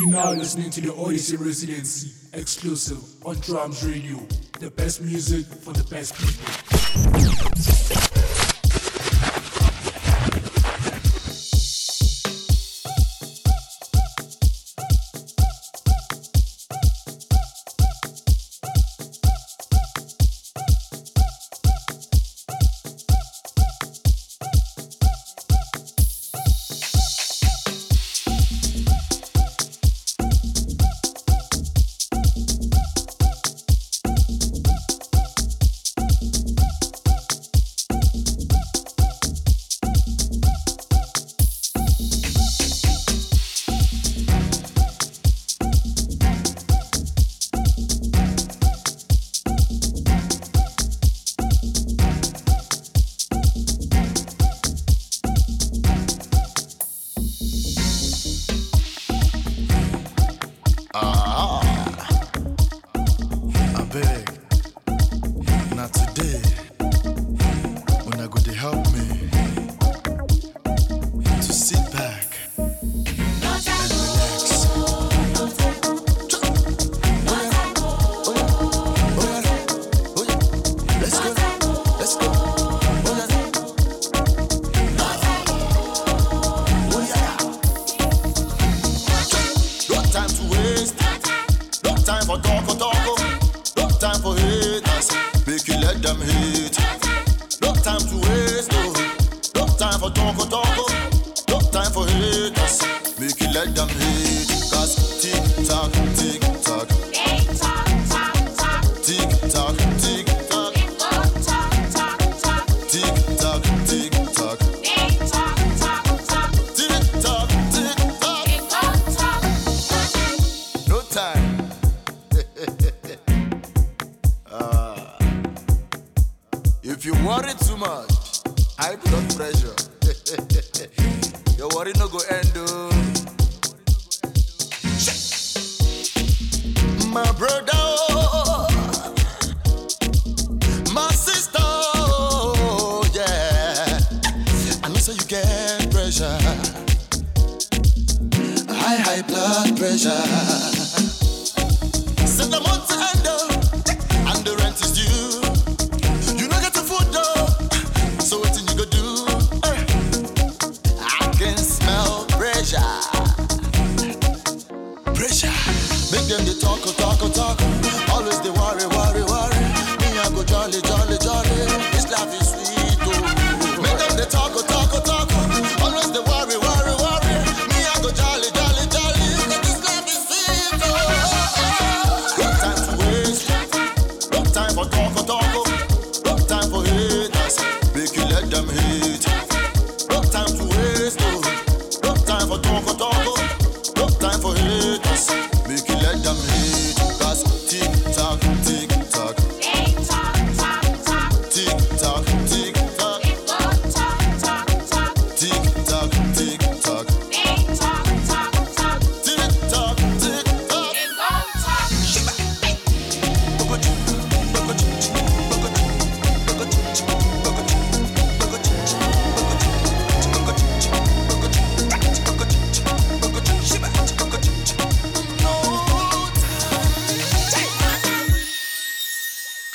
You're 0.00 0.12
now 0.12 0.32
listening 0.32 0.70
to 0.70 0.80
the 0.80 0.94
Odyssey 0.94 1.36
Residency, 1.36 2.12
exclusive 2.32 3.02
on 3.26 3.36
Drums 3.40 3.84
Radio. 3.84 4.16
The 4.58 4.70
best 4.70 5.02
music 5.02 5.44
for 5.44 5.74
the 5.74 5.84
best 5.84 6.14
people. 6.14 7.79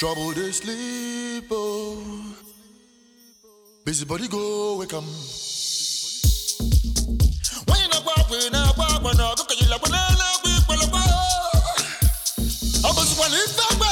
Trouble 0.05 0.33
they 0.33 0.51
sleep, 0.51 1.45
oh. 1.49 1.97
Busy 3.83 4.05
body 4.05 4.27
go 4.27 4.77
wake 4.77 4.93
up. 4.93 5.03
When 7.65 7.79
you 7.81 7.87
not 7.89 8.05
walk, 8.05 8.29
when 8.29 8.39
you 8.39 8.51
not 8.51 8.77
walk, 8.77 9.01
when 9.01 9.13
you 9.13 9.17
not 9.17 9.39
walk, 9.39 9.49
when 9.49 9.57
you 9.57 9.67
not 9.67 9.81
walk, 9.81 9.81
when 9.81 9.89
you 9.89 9.97
not 10.05 10.19
walk, 12.93 13.17
when 13.17 13.31
you 13.33 13.47
not 13.57 13.79
walk, 13.79 13.84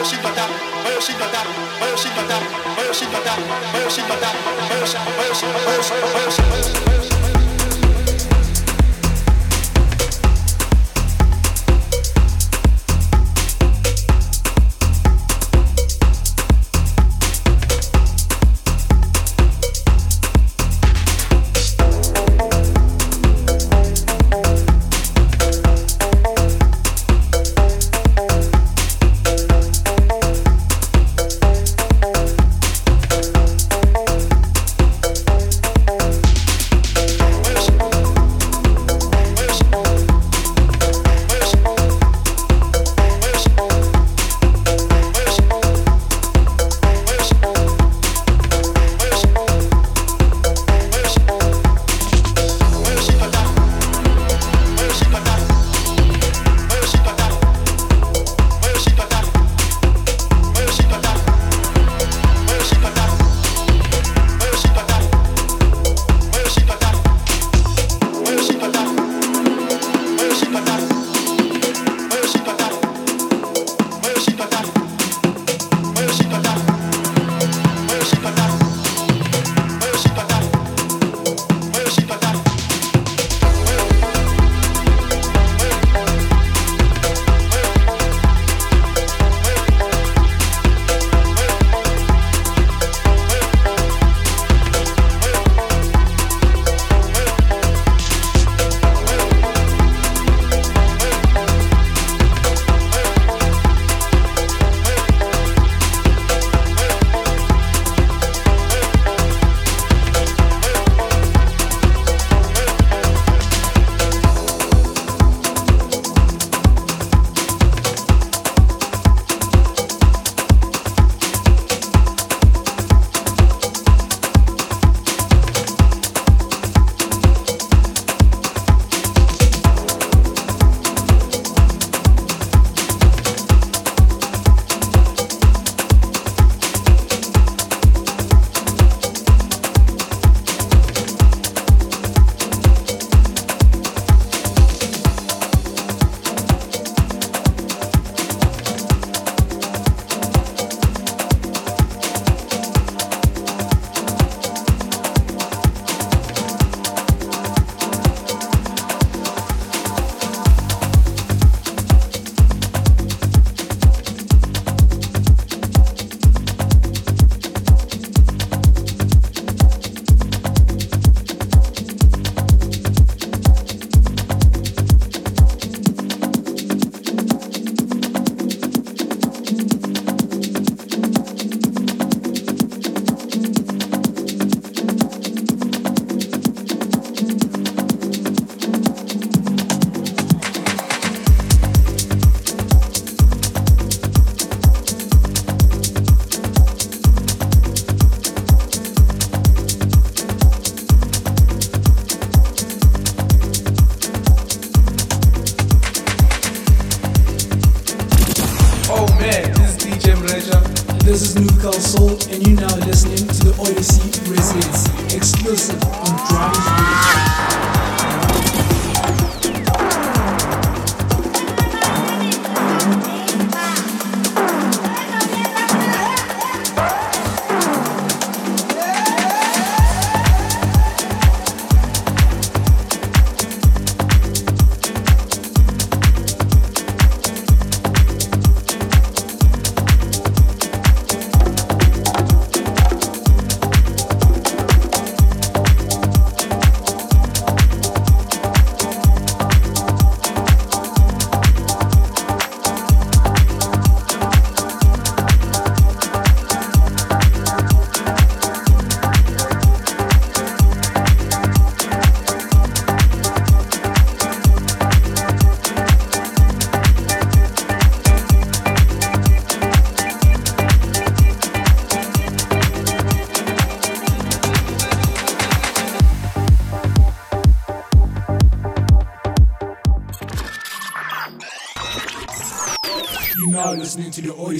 Where 0.00 0.08
she 0.08 0.16
got 0.16 0.34
that? 0.34 0.50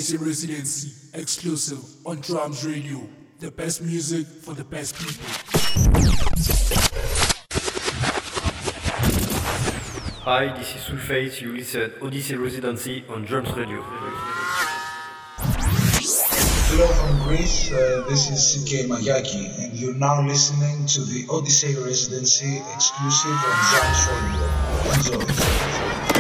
Listening 0.01 0.19
to 0.19 0.25
the 0.25 0.41
Odyssey 0.41 0.57
Residency 0.57 0.93
exclusive 1.15 2.07
on 2.07 2.21
Drums 2.21 2.65
Radio. 2.65 3.03
The 3.41 3.51
best 3.51 3.83
music 3.83 4.27
for 4.27 4.55
the 4.55 4.65
best 4.65 4.95
people. 4.97 5.25
Hi, 10.25 10.57
this 10.57 10.75
is 10.77 10.83
Sulfate. 10.83 11.41
You 11.43 11.57
listen 11.57 11.93
Odyssey 12.03 12.37
Residency 12.37 13.05
on 13.09 13.25
Drums 13.25 13.51
Radio. 13.53 13.83
Hello 16.73 16.87
from 16.87 17.29
Greece, 17.29 17.73
uh, 17.73 18.05
this 18.09 18.31
is 18.31 18.65
CK 18.65 18.87
Mayaki, 18.89 19.59
and 19.59 19.73
you're 19.75 19.95
now 19.95 20.23
listening 20.27 20.87
to 20.87 21.01
the 21.03 21.27
Odyssey 21.29 21.75
Residency 21.77 22.63
exclusive 22.75 23.33
on 23.33 23.57
Drums 23.71 24.09
Radio. 24.09 25.25
Enjoy. 25.27 26.20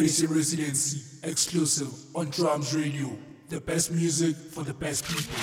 Odyssey 0.00 0.26
Residency 0.28 1.02
exclusive 1.22 1.92
on 2.16 2.30
Drums 2.30 2.74
Radio. 2.74 3.10
The 3.50 3.60
best 3.60 3.92
music 3.92 4.34
for 4.34 4.64
the 4.64 4.72
best 4.72 5.04
people. 5.04 5.34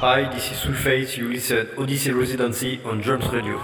Hi, 0.00 0.34
this 0.34 0.50
is 0.50 0.58
Sulfate. 0.58 1.16
You 1.16 1.28
listen 1.28 1.68
Odyssey 1.78 2.10
Residency 2.10 2.80
on 2.84 3.00
Drums 3.00 3.26
Radio. 3.26 3.56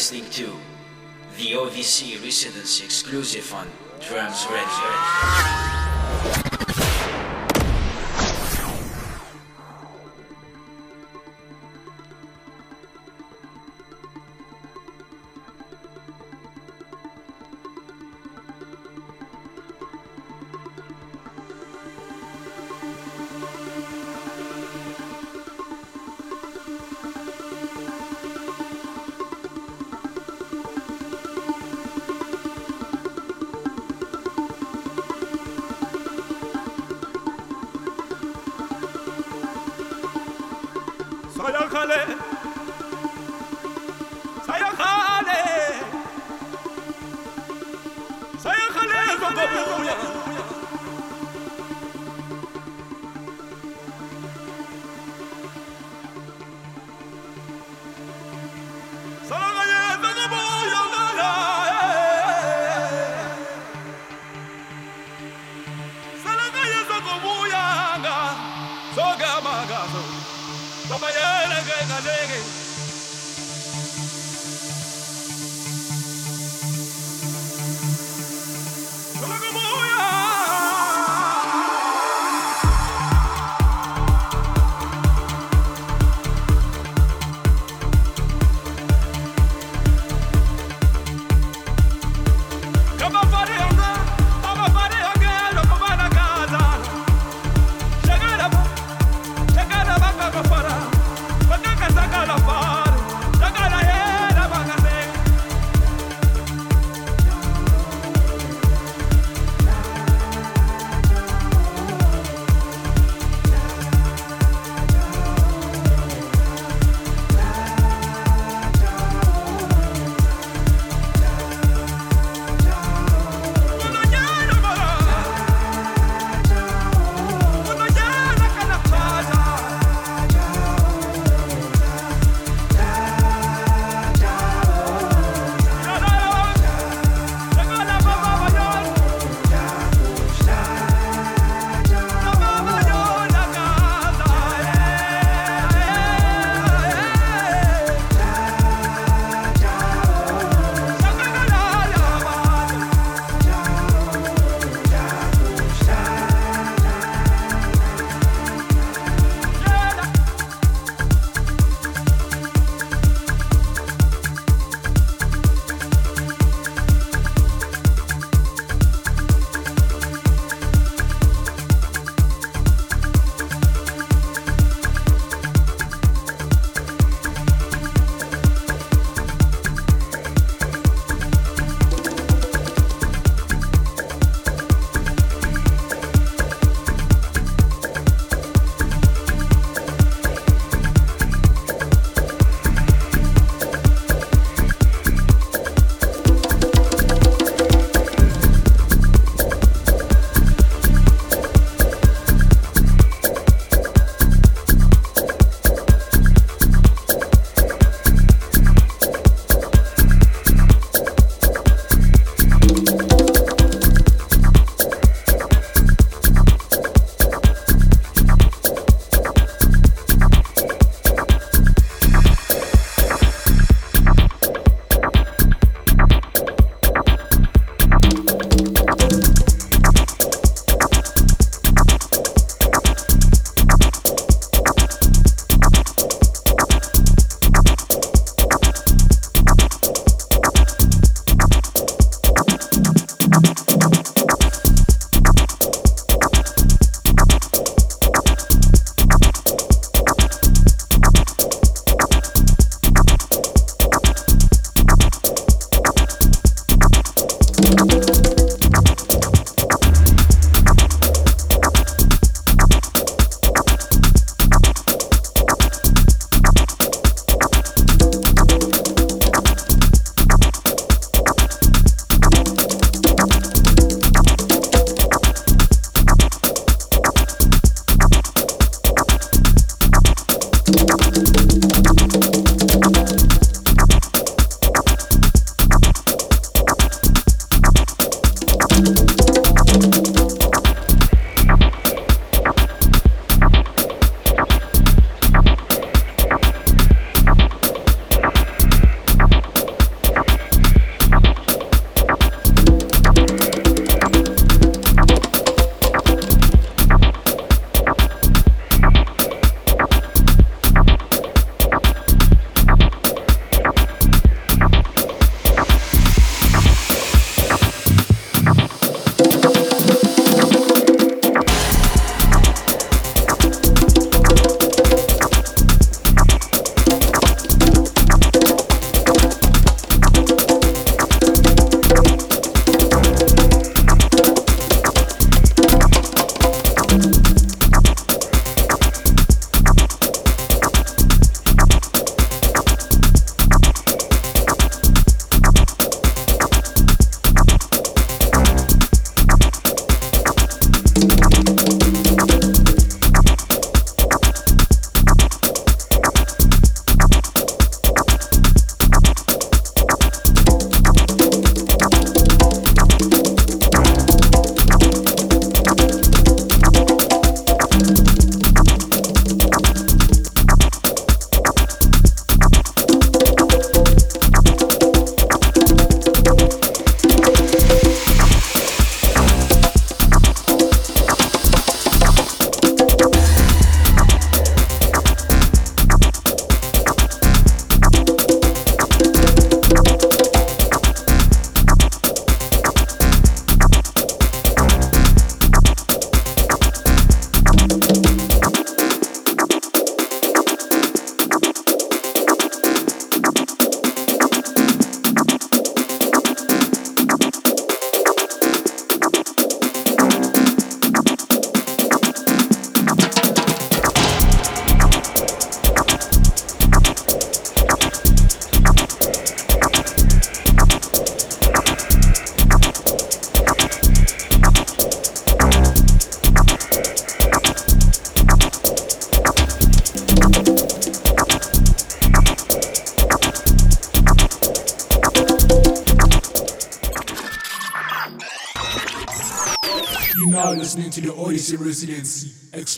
Listening 0.00 0.30
to 0.30 0.50
the 1.36 1.54
Odyssey 1.56 2.16
Residency 2.24 2.86
exclusive 2.86 3.52
on 3.52 3.66
Drums 4.00 4.46
Radio. 4.46 5.79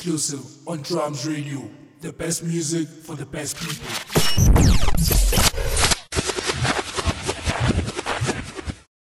Exclusive 0.03 0.45
on 0.67 0.83
Drums 0.83 1.29
Radio. 1.29 1.63
The 2.01 2.13
best 2.13 2.43
music 2.43 2.89
for 2.89 3.15
the 3.15 3.25
best 3.25 3.57
people. 3.57 3.92